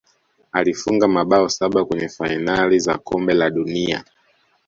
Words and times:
alifunga 0.51 1.07
mabao 1.07 1.49
saba 1.49 1.85
kwenye 1.85 2.09
fainali 2.09 2.79
za 2.79 2.97
kombe 2.97 3.33
la 3.33 3.49
dunia 3.49 4.05